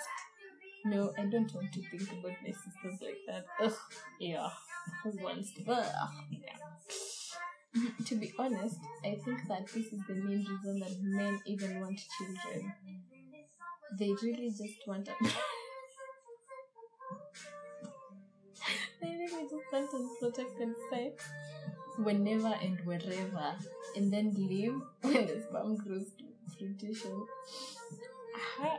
no, 0.85 1.13
I 1.17 1.25
don't 1.25 1.53
want 1.53 1.71
to 1.73 1.81
think 1.89 2.11
about 2.11 2.37
my 2.43 2.51
sisters 2.51 3.01
like 3.01 3.19
that. 3.27 3.45
Ugh, 3.61 3.73
yeah. 4.19 4.49
Who 5.03 5.11
wants 5.23 5.53
to? 5.53 5.71
Ugh, 5.71 6.09
yeah. 6.31 6.57
to 8.05 8.15
be 8.15 8.33
honest, 8.37 8.77
I 9.03 9.15
think 9.23 9.47
that 9.47 9.67
this 9.67 9.87
is 9.87 10.01
the 10.07 10.15
main 10.15 10.39
reason 10.39 10.79
that 10.79 11.01
men 11.01 11.39
even 11.45 11.79
want 11.81 11.99
children. 12.17 12.73
They 13.97 14.11
really 14.21 14.49
just 14.49 14.87
want 14.87 15.07
a 15.07 15.13
They 19.01 19.09
really 19.09 19.43
just 19.49 19.71
want 19.71 19.89
unprotected 19.93 20.75
sex 20.91 21.23
whenever 21.97 22.53
and 22.61 22.79
wherever, 22.85 23.55
and 23.95 24.11
then 24.13 24.33
leave 24.37 24.75
when 25.01 25.27
the 25.27 25.41
sperm 25.47 25.75
grows 25.77 26.11
to 26.19 26.25
fruition. 26.79 27.25
Aha, 28.35 28.77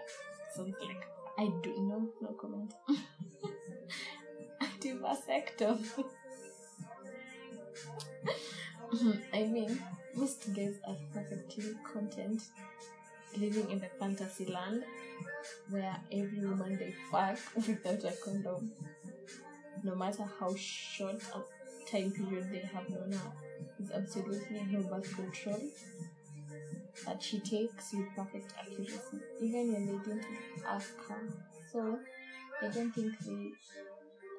Sounds 0.54 0.76
like 0.80 1.08
I 1.38 1.50
do 1.62 1.74
no 1.80 2.08
no 2.20 2.28
comment. 2.40 2.74
Anti-vasectom. 5.04 5.78
Mhm, 8.92 9.22
I 9.32 9.42
mean, 9.46 9.82
most 10.14 10.52
guys 10.54 10.76
are 10.86 10.96
perfectly 11.12 11.74
content 11.92 12.42
living 13.36 13.70
in 13.70 13.80
the 13.80 13.88
fantasy 13.98 14.46
land 14.46 14.84
where 15.70 15.96
every 16.12 16.40
woman 16.46 16.78
they 16.78 16.92
fuck 17.10 17.38
without 17.68 18.04
a 18.04 18.12
condom, 18.24 18.72
no 19.82 19.94
matter 19.94 20.24
how 20.38 20.54
short 20.56 21.20
a 21.34 21.40
time 21.90 22.10
period 22.12 22.50
they 22.50 22.60
have 22.60 22.88
known 22.88 23.12
her, 23.12 23.32
is 23.80 23.90
absolutely 23.90 24.62
no 24.70 24.80
birth 24.82 25.14
control 25.14 25.60
that 27.06 27.22
she 27.22 27.40
takes 27.40 27.92
with 27.92 28.06
perfect 28.16 28.52
accuracy, 28.58 29.18
even 29.40 29.72
when 29.72 29.86
they 29.86 29.98
didn't 30.04 30.24
ask 30.66 30.94
her. 31.08 31.18
So, 31.72 31.98
I 32.62 32.68
don't 32.68 32.92
think 32.92 33.18
they 33.20 33.50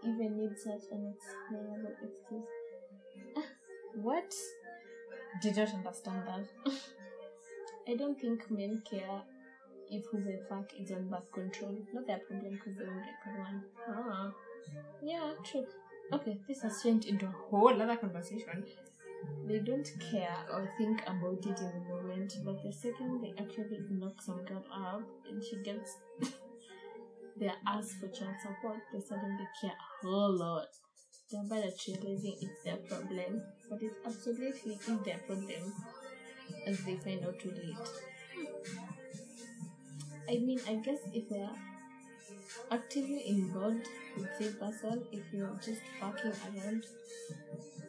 even 0.06 0.38
need 0.38 0.58
such 0.58 0.92
an 0.92 1.14
explainable 1.16 1.96
excuse. 2.02 3.46
what? 3.96 4.34
Did 5.42 5.58
not 5.58 5.74
understand 5.74 6.24
that. 6.28 6.74
I 7.88 7.96
don't 7.96 8.20
think 8.20 8.50
men 8.50 8.82
care 8.90 9.22
if 9.90 10.06
who 10.12 10.22
the 10.22 10.40
fuck 10.50 10.72
is 10.80 10.92
on 10.92 11.10
birth 11.10 11.32
control. 11.34 11.78
Not 11.94 12.08
their 12.08 12.20
problem 12.20 12.54
because 12.54 12.78
they 12.78 12.86
won't 12.86 13.06
get 13.06 13.22
pregnant. 13.22 13.64
Ah. 13.90 14.32
Yeah, 15.04 15.34
true. 15.44 15.66
Okay, 16.12 16.38
this 16.48 16.62
has 16.62 16.82
changed 16.82 17.08
into 17.08 17.26
a 17.26 17.36
whole 17.50 17.82
other 17.82 17.96
conversation. 17.98 18.64
They 19.48 19.60
don't 19.60 19.90
care 20.12 20.38
or 20.52 20.70
think 20.78 21.02
about 21.04 21.46
it 21.46 21.60
in 21.60 21.72
the 21.72 21.86
moment, 21.90 22.34
but 22.46 22.62
the 22.64 22.72
second 22.72 23.22
they 23.22 23.34
actually 23.42 23.80
knock 23.90 24.22
some 24.22 24.44
girl 24.46 24.64
up 24.74 25.04
and 25.30 25.44
she 25.44 25.58
gets 25.58 25.98
their 27.38 27.56
ask 27.68 28.00
for 28.00 28.08
child 28.10 28.36
support, 28.42 28.80
they 28.94 29.00
suddenly 29.02 29.48
care 29.62 29.72
a 29.72 30.06
whole 30.06 30.38
lot. 30.38 30.68
Thereby 31.32 31.62
that 31.62 31.80
realizing 31.88 32.38
it's 32.42 32.64
their 32.64 32.78
problem, 32.78 33.42
but 33.70 33.82
it 33.82 33.94
absolutely 34.06 34.74
is 34.74 35.02
their 35.06 35.20
problem 35.20 35.74
as 36.68 36.80
they 36.86 36.96
find 36.98 37.26
out 37.26 37.40
too 37.40 37.52
late. 37.52 37.78
I 40.30 40.38
mean, 40.40 40.60
I 40.68 40.76
guess 40.76 41.00
if 41.14 41.30
they're 41.30 41.50
actively 42.72 43.24
involved 43.28 43.88
with 44.18 44.28
the 44.40 44.48
person, 44.60 45.04
if 45.12 45.24
you're 45.32 45.56
just 45.64 45.82
fucking 46.00 46.34
around, 46.48 46.84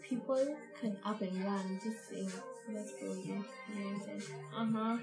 people 0.09 0.57
can 0.81 0.97
up 1.05 1.21
and 1.21 1.45
run 1.45 1.81
just 1.83 2.09
saying, 2.09 2.31
let's 2.73 2.93
go, 2.93 3.13
you 3.15 3.35
know? 3.37 3.45
Uh 4.57 4.67
huh. 4.73 4.97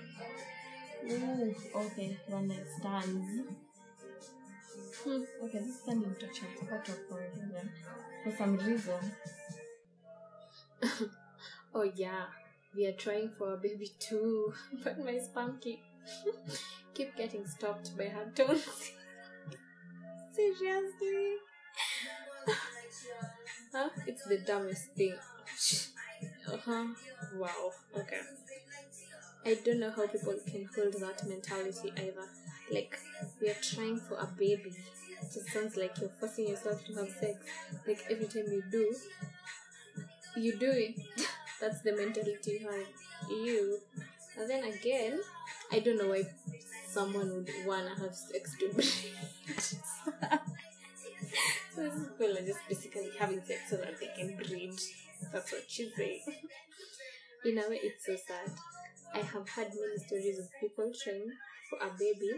Ooh, 1.06 1.54
okay, 1.76 2.18
one 2.28 2.48
night 2.48 2.66
stands. 2.80 3.42
Hmm, 5.04 5.24
okay, 5.44 5.60
this 5.60 5.82
is 5.82 5.88
into 5.88 6.10
a 6.10 6.30
chat 6.30 6.50
about 6.62 6.86
for 6.86 7.20
reason. 7.36 7.72
For 8.24 8.32
some 8.38 8.58
reason. 8.58 9.12
oh 11.76 11.90
yeah, 11.96 12.26
we 12.76 12.86
are 12.86 12.92
trying 12.94 13.32
for 13.38 13.54
a 13.54 13.58
baby 13.58 13.90
too, 14.00 14.54
but 14.84 15.00
my 15.00 15.18
sperm 15.18 15.58
keep 15.60 15.80
keep 16.94 17.16
getting 17.16 17.48
stopped 17.48 17.98
by 17.98 18.06
her 18.06 18.32
tones. 18.36 18.92
Seriously? 20.34 21.36
huh? 23.74 23.90
It's 24.08 24.24
the 24.26 24.38
dumbest 24.40 24.92
thing. 24.96 25.16
uh-huh. 26.48 26.86
Wow. 27.36 27.72
Okay. 27.98 28.22
I 29.46 29.58
don't 29.66 29.80
know 29.80 29.92
how 29.92 30.06
people 30.08 30.36
can 30.46 30.70
hold 30.76 30.94
that 30.94 31.28
mentality 31.28 31.92
either. 31.98 32.28
Like, 32.72 32.98
we 33.42 33.50
are 33.50 33.56
trying 33.62 33.98
for 34.00 34.16
a 34.16 34.28
baby. 34.38 34.74
It 35.22 35.32
just 35.34 35.50
sounds 35.52 35.76
like 35.78 36.00
you're 36.00 36.10
forcing 36.20 36.48
yourself 36.48 36.86
to 36.86 36.94
have 36.96 37.10
sex. 37.10 37.38
Like, 37.86 38.04
every 38.10 38.28
time 38.28 38.46
you 38.52 38.64
do, 38.72 38.96
you 40.38 40.56
do 40.58 40.72
it. 40.72 40.96
That's 41.62 41.82
the 41.82 41.92
mentality 41.96 42.60
you 42.60 42.68
have. 42.70 42.88
You. 43.30 43.78
And 44.40 44.50
then 44.50 44.64
again, 44.64 45.20
I 45.72 45.80
don't 45.80 45.98
know 45.98 46.10
why 46.10 46.24
someone 46.88 47.30
would 47.30 47.50
wanna 47.66 47.94
have 48.00 48.16
sex 48.16 48.56
to 48.60 48.70
breed. 48.74 48.88
so 51.76 51.84
these 51.84 52.08
people 52.08 52.38
are 52.38 52.46
just 52.46 52.60
basically 52.68 53.10
having 53.20 53.42
sex 53.44 53.62
so 53.70 53.78
that 53.78 54.00
they 54.00 54.10
can 54.18 54.36
breed. 54.38 54.74
That's 55.32 55.52
what 55.52 55.64
she's 55.68 55.96
saying. 55.96 56.22
In 57.46 57.58
a 57.58 57.70
way, 57.70 57.80
it's 57.84 58.06
so 58.06 58.16
sad. 58.16 58.52
I 59.14 59.20
have 59.20 59.48
heard 59.50 59.68
many 59.68 59.98
stories 60.06 60.40
of 60.40 60.48
people 60.60 60.92
trying 61.04 61.32
for 61.72 61.80
a 61.88 61.90
baby 61.98 62.32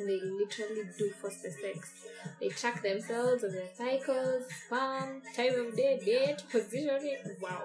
and 0.00 0.08
they 0.10 0.20
literally 0.20 0.84
do 0.98 1.10
force 1.22 1.38
the 1.42 1.50
sex. 1.52 1.92
They 2.40 2.48
track 2.48 2.82
themselves 2.82 3.44
on 3.44 3.52
their 3.52 3.70
cycles, 3.76 4.44
sperm, 4.66 5.22
time 5.36 5.54
of 5.66 5.76
day, 5.76 6.00
date, 6.04 6.42
positioning. 6.50 7.18
Wow. 7.40 7.64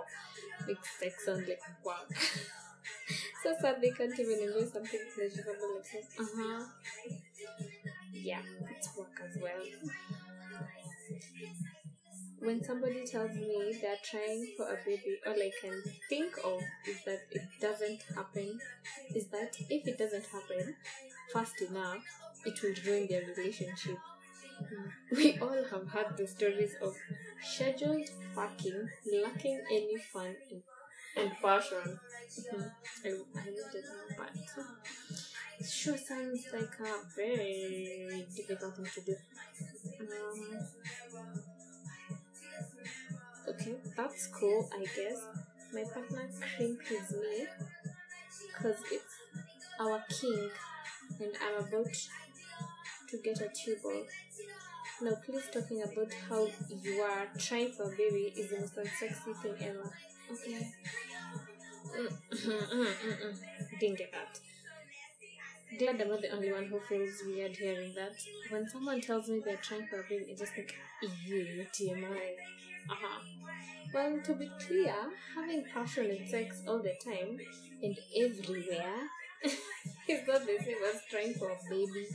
Makes 0.67 0.99
sex 0.99 1.25
sound 1.25 1.47
like 1.47 1.61
work. 1.85 2.17
so 3.43 3.55
sad 3.61 3.81
they 3.81 3.91
can't 3.91 4.19
even 4.19 4.39
enjoy 4.39 4.65
something 4.65 4.99
pleasurable 5.15 5.75
like 5.75 5.85
sex. 5.85 6.05
Uh 6.19 6.25
huh. 6.37 6.63
Yeah, 8.13 8.41
it's 8.77 8.95
work 8.97 9.21
as 9.27 9.41
well. 9.41 9.63
When 12.39 12.63
somebody 12.63 13.05
tells 13.05 13.31
me 13.35 13.77
they're 13.81 13.97
trying 14.03 14.53
for 14.57 14.65
a 14.73 14.77
baby, 14.85 15.19
all 15.27 15.33
I 15.33 15.51
can 15.61 15.81
think 16.09 16.33
of 16.43 16.61
is 16.87 17.03
that 17.05 17.21
it 17.31 17.43
doesn't 17.61 18.01
happen. 18.15 18.59
Is 19.13 19.27
that 19.27 19.55
if 19.69 19.87
it 19.87 19.97
doesn't 19.97 20.25
happen 20.25 20.75
fast 21.33 21.61
enough, 21.61 22.03
it 22.45 22.61
will 22.63 22.73
ruin 22.85 23.07
their 23.07 23.23
relationship. 23.25 23.97
We 25.15 25.37
all 25.39 25.63
have 25.71 25.87
heard 25.89 26.17
the 26.17 26.27
stories 26.27 26.75
of 26.81 26.95
scheduled 27.43 28.07
fucking 28.35 28.89
lacking 29.23 29.61
any 29.71 29.97
fun 29.97 30.35
and, 31.17 31.31
passion. 31.41 31.99
Mhm. 32.39 32.71
I, 33.05 33.09
I 33.41 33.45
needed 33.45 33.83
that 33.91 34.17
part. 34.17 34.35
It 35.59 35.65
sure 35.69 35.97
sounds 35.97 36.47
like 36.51 36.79
a 36.79 36.93
very 37.15 38.25
difficult 38.35 38.75
thing 38.77 38.85
to 38.95 39.01
do. 39.01 39.15
Um, 39.99 40.59
okay, 43.59 43.75
that's 43.95 44.27
cool, 44.27 44.69
I 44.73 44.85
guess. 44.95 45.19
My 45.73 45.83
partner 45.93 46.27
crimps 46.57 47.11
me 47.11 47.45
because 48.47 48.77
it's 48.91 49.15
our 49.79 50.03
king 50.09 50.49
and 51.19 51.31
I'm 51.45 51.63
about 51.65 51.93
to 53.09 53.17
get 53.23 53.41
a 53.41 53.49
tubal. 53.49 54.05
Now, 55.01 55.13
please 55.25 55.47
talking 55.51 55.81
about 55.83 56.13
how 56.29 56.47
you 56.83 57.01
are 57.01 57.27
trying 57.37 57.71
for 57.71 57.83
a 57.83 57.95
baby 57.95 58.33
is 58.37 58.49
the 58.49 58.59
most 58.59 58.75
unsexy 58.75 59.35
thing 59.41 59.55
ever. 59.61 59.93
Okay. 60.31 60.71
Mm-hmm, 61.85 62.51
mm-hmm, 62.51 62.81
mm-hmm. 62.83 63.77
Didn't 63.79 63.97
get 63.97 64.11
that. 64.11 64.39
Glad 65.77 66.01
I'm 66.01 66.09
not 66.09 66.21
the 66.21 66.31
only 66.31 66.51
one 66.51 66.65
who 66.65 66.79
feels 66.79 67.21
weird 67.25 67.55
hearing 67.55 67.93
that. 67.95 68.13
When 68.49 68.67
someone 68.69 69.01
tells 69.01 69.29
me 69.29 69.39
they're 69.43 69.57
trying 69.57 69.87
for 69.87 69.99
a 70.01 70.03
baby, 70.09 70.31
I 70.31 70.35
just 70.35 70.53
think, 70.53 70.75
ew, 71.25 71.65
TMI. 71.73 72.35
Uh-huh. 72.89 73.19
Well, 73.93 74.19
to 74.23 74.33
be 74.35 74.51
clear, 74.67 74.95
having 75.35 75.63
passionate 75.73 76.29
sex 76.29 76.61
all 76.67 76.79
the 76.79 76.93
time 77.03 77.39
and 77.81 77.97
everywhere 78.15 78.95
is 80.07 80.27
not 80.27 80.45
the 80.45 80.57
same 80.63 80.77
as 80.93 81.01
trying 81.09 81.33
for 81.33 81.49
a 81.49 81.57
baby. 81.69 82.07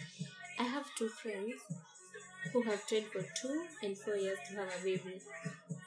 I 0.58 0.62
have 0.64 0.86
two 0.96 1.08
friends 1.08 1.60
who 2.52 2.62
have 2.62 2.86
tried 2.86 3.06
for 3.06 3.22
two 3.40 3.64
and 3.82 3.98
four 3.98 4.16
years 4.16 4.38
to 4.48 4.56
have 4.56 4.68
a 4.68 4.84
baby. 4.84 5.20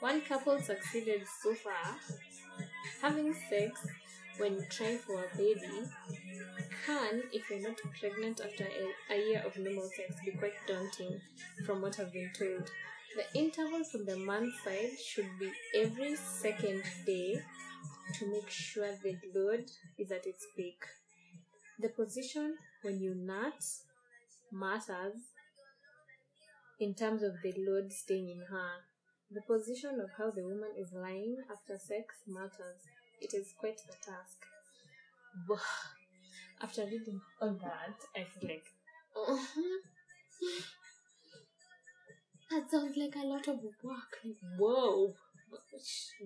One 0.00 0.20
couple 0.20 0.60
succeeded 0.60 1.22
so 1.42 1.54
far. 1.54 1.96
Having 3.00 3.34
sex 3.48 3.86
when 4.38 4.64
trying 4.70 4.98
for 4.98 5.24
a 5.24 5.36
baby 5.36 5.88
can, 6.86 7.22
if 7.32 7.48
you're 7.50 7.60
not 7.60 7.76
pregnant 7.98 8.40
after 8.40 8.64
a, 8.64 9.14
a 9.14 9.16
year 9.16 9.42
of 9.44 9.56
normal 9.58 9.88
sex, 9.96 10.20
be 10.24 10.32
quite 10.32 10.54
daunting 10.66 11.20
from 11.64 11.80
what 11.82 11.98
I've 11.98 12.12
been 12.12 12.30
told. 12.38 12.70
The 13.18 13.36
interval 13.36 13.82
from 13.82 14.04
the 14.06 14.16
month 14.16 14.54
side 14.62 14.96
should 15.04 15.28
be 15.40 15.50
every 15.74 16.14
second 16.14 16.84
day 17.04 17.42
to 18.14 18.30
make 18.30 18.48
sure 18.48 18.92
the 19.02 19.16
load 19.34 19.64
is 19.98 20.12
at 20.12 20.24
its 20.24 20.46
peak. 20.56 20.78
The 21.80 21.88
position 21.88 22.54
when 22.82 23.00
you 23.00 23.16
nut 23.16 23.60
matters 24.52 25.18
in 26.78 26.94
terms 26.94 27.24
of 27.24 27.32
the 27.42 27.54
load 27.58 27.92
staying 27.92 28.30
in 28.30 28.42
her. 28.52 28.70
The 29.32 29.42
position 29.42 29.98
of 29.98 30.10
how 30.16 30.30
the 30.30 30.44
woman 30.44 30.70
is 30.78 30.92
lying 30.92 31.38
after 31.50 31.76
sex 31.76 32.22
matters. 32.28 32.86
It 33.20 33.34
is 33.34 33.52
quite 33.58 33.80
a 33.88 33.96
task. 34.04 34.46
After 36.62 36.84
reading 36.84 37.20
all 37.42 37.58
that, 37.62 37.98
I 38.16 38.22
feel 38.22 38.50
like, 38.50 38.66
oh, 39.16 39.44
that 42.50 42.70
sounds 42.70 42.96
like 42.96 43.14
a 43.16 43.26
lot 43.26 43.46
of 43.48 43.58
work. 43.82 44.18
Like, 44.24 44.36
whoa, 44.58 45.14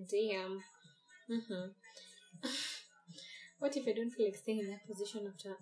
damn. 0.09 0.63
Mm-hmm. 1.29 1.67
what 3.59 3.77
if 3.77 3.87
I 3.87 3.93
don't 3.93 4.11
feel 4.11 4.27
like 4.27 4.37
staying 4.37 4.59
in 4.59 4.69
that 4.69 4.87
position 4.87 5.27
after? 5.27 5.57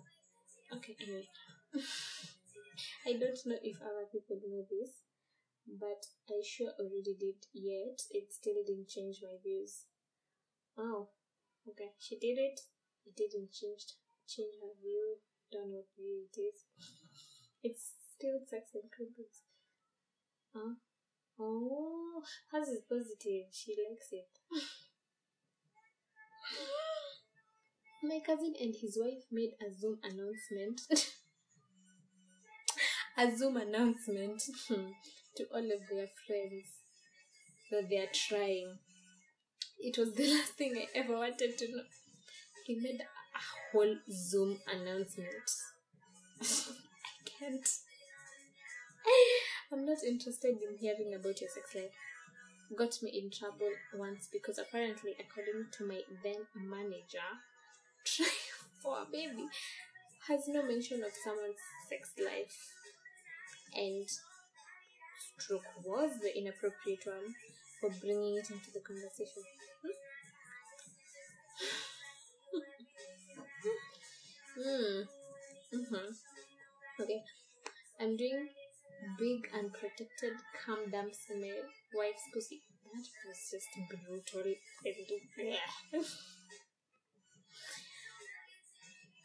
Okay, 0.74 0.96
anyway. 1.02 1.28
I 3.06 3.12
don't 3.12 3.38
know 3.46 3.58
if 3.62 3.76
other 3.82 4.06
people 4.10 4.38
know 4.48 4.64
this, 4.70 5.02
but 5.66 6.06
I 6.30 6.42
sure 6.44 6.72
already 6.78 7.14
did, 7.18 7.46
yet 7.52 8.02
it 8.10 8.32
still 8.32 8.62
didn't 8.66 8.88
change 8.88 9.18
my 9.22 9.36
views. 9.42 9.84
Oh, 10.78 11.08
okay, 11.68 11.92
she 11.98 12.18
did 12.18 12.38
it. 12.38 12.60
It 13.06 13.16
didn't 13.16 13.52
change 13.52 13.98
change 14.28 14.54
her 14.62 14.72
view. 14.80 15.18
Don't 15.50 15.70
know 15.70 15.84
what 15.84 15.96
view 15.96 16.26
it 16.32 16.40
is. 16.40 16.64
It's 17.64 17.94
still 18.16 18.40
sex 18.50 18.74
and 18.74 18.90
crimpets. 18.90 19.42
Huh? 20.54 20.74
Oh, 21.40 22.22
hers 22.50 22.68
is 22.68 22.82
positive. 22.88 23.46
She 23.52 23.74
likes 23.88 24.08
it. 24.12 24.28
My 28.02 28.20
cousin 28.26 28.54
and 28.60 28.74
his 28.74 28.98
wife 29.00 29.24
made 29.30 29.52
a 29.64 29.72
Zoom 29.72 29.98
announcement. 30.02 30.82
a 33.16 33.36
Zoom 33.36 33.56
announcement 33.56 34.42
to 35.36 35.44
all 35.54 35.64
of 35.64 35.88
their 35.88 36.08
friends 36.26 36.66
that 37.70 37.88
they 37.88 37.98
are 37.98 38.12
trying. 38.12 38.78
It 39.78 39.96
was 39.98 40.14
the 40.14 40.26
last 40.34 40.52
thing 40.54 40.74
I 40.76 40.86
ever 40.98 41.16
wanted 41.16 41.56
to 41.58 41.68
know. 41.70 41.82
He 42.66 42.74
made 42.76 43.00
a 43.00 43.40
whole 43.72 43.96
Zoom 44.10 44.58
announcement. 44.68 45.50
I 46.40 46.44
can't. 47.24 47.68
I'm 49.72 49.86
not 49.86 50.04
interested 50.04 50.58
in 50.62 50.76
hearing 50.78 51.14
about 51.14 51.40
your 51.40 51.50
sex 51.50 51.74
life. 51.74 51.90
Got 52.76 53.02
me 53.02 53.10
in 53.10 53.30
trouble 53.30 53.72
once 53.94 54.28
because 54.32 54.58
apparently, 54.58 55.16
according 55.20 55.66
to 55.78 55.86
my 55.86 56.02
then 56.22 56.46
manager, 56.56 57.28
trying 58.04 58.30
for 58.82 59.02
a 59.02 59.06
baby 59.10 59.48
has 60.28 60.48
no 60.48 60.62
mention 60.62 61.02
of 61.04 61.12
someone's 61.24 61.62
sex 61.88 62.12
life. 62.18 62.74
And 63.74 64.08
stroke 65.38 65.64
was 65.84 66.20
the 66.20 66.36
inappropriate 66.38 67.04
one 67.04 67.34
for 67.80 67.90
bringing 68.00 68.36
it 68.36 68.50
into 68.50 68.70
the 68.72 68.80
conversation. 68.80 69.42
Hmm. 74.54 75.02
Mm-hmm. 75.74 76.12
Okay. 77.02 77.22
I'm 78.00 78.16
doing 78.16 78.48
big 79.18 79.48
unprotected 79.54 80.34
calm 80.64 80.90
dump 80.90 81.14
smell 81.14 81.62
wife's 81.94 82.28
pussy. 82.32 82.62
That 82.84 83.06
was 83.26 83.50
just 83.50 83.68
brutal 83.88 84.52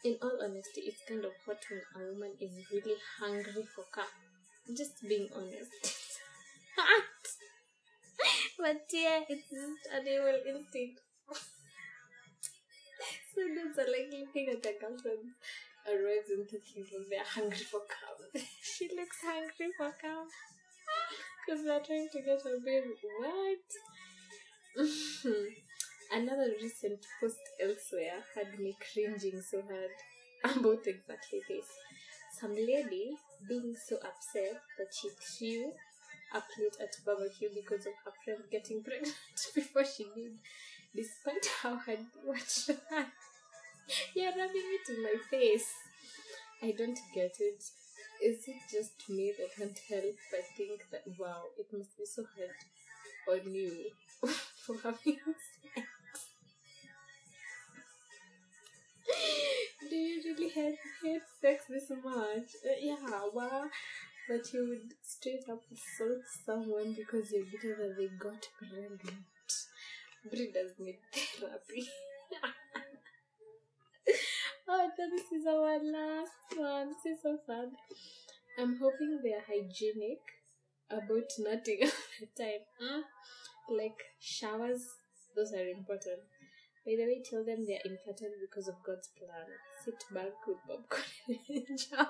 In 0.04 0.16
all 0.22 0.38
honesty, 0.42 0.82
it's 0.82 1.02
kind 1.08 1.24
of 1.24 1.32
hot 1.44 1.58
when 1.68 1.82
a 1.96 1.98
woman 2.12 2.32
is 2.40 2.52
really 2.72 2.94
hungry 3.18 3.66
for 3.74 3.84
cum. 3.92 4.06
just 4.76 5.02
being 5.08 5.28
honest. 5.34 5.72
but 8.58 8.86
yeah, 8.92 9.20
it's 9.28 9.50
just 9.50 9.88
animal 9.92 10.38
instinct. 10.46 11.00
so 13.34 13.40
that's 13.54 13.78
are 13.78 13.90
like 13.90 14.10
looking 14.12 14.48
at 14.50 14.62
their 14.62 14.78
girlfriends 14.80 15.34
arrives 15.88 16.30
and 16.30 16.48
thinking 16.48 16.84
they're 17.10 17.24
hungry 17.24 17.64
for 17.70 17.80
cum. 17.88 18.42
she 18.62 18.88
looks 18.94 19.18
hungry 19.24 19.72
for 19.76 19.92
cum. 20.00 20.28
Because 21.44 21.64
they're 21.64 21.80
trying 21.80 22.08
to 22.12 22.20
get 22.22 22.42
her 22.42 22.60
baby. 22.64 22.94
What? 23.18 23.68
Another 26.12 26.52
recent 26.60 27.04
post 27.20 27.40
elsewhere 27.60 28.24
had 28.34 28.58
me 28.58 28.76
cringing 28.92 29.40
so 29.40 29.62
hard 29.62 30.56
about 30.56 30.86
exactly 30.86 31.40
this. 31.48 31.66
Some 32.40 32.54
lady 32.54 33.16
being 33.48 33.74
so 33.74 33.96
upset 33.96 34.60
that 34.78 34.92
she 34.92 35.08
threw 35.10 35.72
a 36.34 36.40
plate 36.54 36.76
at 36.80 36.96
a 36.96 37.04
barbecue 37.04 37.48
because 37.54 37.86
of 37.86 37.92
her 38.04 38.12
friend 38.24 38.40
getting 38.50 38.82
pregnant 38.82 39.14
before 39.54 39.84
she 39.84 40.04
did, 40.14 40.38
despite 40.94 41.46
how 41.62 41.76
hard 41.76 42.06
what 42.24 42.48
she 42.48 42.72
had. 42.90 43.06
You're 44.14 44.30
rubbing 44.36 44.68
it 44.76 44.88
in 44.94 45.02
my 45.02 45.14
face. 45.30 45.72
I 46.62 46.72
don't 46.78 46.98
get 47.14 47.36
it. 47.40 47.64
Is 48.22 48.48
it 48.48 48.56
just 48.72 49.08
me 49.10 49.32
that 49.38 49.56
can't 49.56 49.78
help 49.90 50.16
but 50.30 50.40
think 50.56 50.82
that 50.92 51.04
wow, 51.18 51.44
it 51.58 51.66
must 51.72 51.96
be 51.98 52.06
so 52.06 52.24
hard 52.36 53.40
on 53.46 53.54
you 53.54 53.90
for 54.66 54.76
having 54.82 55.18
sex? 55.74 55.88
Do 59.90 59.96
you 59.96 60.22
really 60.24 60.48
hate, 60.50 60.78
hate 61.02 61.22
sex 61.40 61.64
this 61.68 61.90
much? 61.90 62.48
Uh, 62.64 62.78
yeah, 62.80 62.96
wow. 63.32 63.64
But 64.28 64.52
you 64.52 64.68
would 64.68 64.92
straight 65.02 65.48
up 65.50 65.62
assault 65.72 66.22
someone 66.44 66.92
because 66.94 67.32
you're 67.32 67.44
bitter 67.46 67.74
that 67.76 67.96
they 67.96 68.08
got 68.08 68.46
pregnant. 68.58 69.00
Breeders 70.30 70.78
need 70.78 70.98
therapy. 71.12 71.88
Oh, 74.68 74.90
this 74.96 75.32
is 75.32 75.46
our 75.46 75.78
last 75.82 76.56
one. 76.56 76.88
This 76.88 77.16
is 77.16 77.22
so 77.22 77.38
sad. 77.46 77.70
I'm 78.58 78.76
hoping 78.78 79.20
they're 79.22 79.44
hygienic 79.46 80.20
about 80.90 81.30
nothing 81.38 81.78
all 81.82 81.90
the 82.20 82.26
time. 82.36 82.64
Mm? 82.82 83.02
Like 83.70 83.98
showers, 84.20 84.84
those 85.36 85.52
are 85.52 85.68
important. 85.68 86.20
By 86.84 86.92
the 86.96 87.04
way, 87.04 87.22
tell 87.24 87.44
them 87.44 87.64
they're 87.66 87.84
infertile 87.84 88.34
because 88.40 88.68
of 88.68 88.82
God's 88.84 89.08
plan. 89.16 89.46
Sit 89.84 90.02
back 90.12 90.46
with 90.46 90.58
popcorn 90.66 91.04
and 91.48 91.78
jam. 91.78 92.06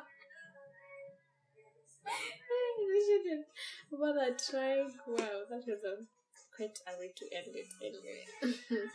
we 2.78 2.98
shouldn't 3.06 3.46
bother 3.90 4.36
trying. 4.38 4.90
Wow, 5.06 5.42
that 5.50 5.66
was 5.66 5.82
a 5.84 6.17
quite 6.58 6.98
way 6.98 7.12
to 7.14 7.24
end 7.30 7.54
it 7.54 7.70
anyway. 7.80 8.26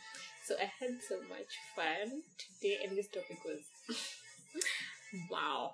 so 0.45 0.55
I 0.59 0.67
had 0.79 1.01
so 1.07 1.15
much 1.31 1.51
fun 1.75 2.21
today, 2.37 2.77
and 2.83 2.97
this 2.97 3.07
topic 3.07 3.39
was 3.45 3.63
wow. 5.31 5.71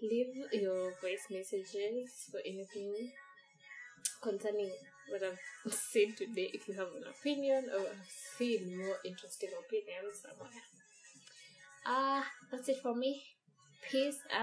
Leave 0.00 0.32
your 0.52 0.92
voice 1.02 1.26
messages 1.30 2.30
for 2.30 2.40
anything 2.46 3.12
concerning 4.22 4.70
what 5.10 5.22
I've 5.22 5.72
said 5.72 6.16
today. 6.16 6.50
If 6.54 6.68
you 6.68 6.74
have 6.74 6.88
an 6.96 7.04
opinion 7.10 7.66
or 7.74 7.80
have 7.80 8.08
seen 8.38 8.78
more 8.78 8.96
interesting 9.04 9.50
opinions 9.58 10.22
somewhere. 10.22 10.64
Ah, 11.84 12.20
uh, 12.20 12.22
that's 12.50 12.68
it 12.68 12.78
for 12.82 12.94
me. 12.94 13.22
Peace 13.90 14.20
out. 14.30 14.36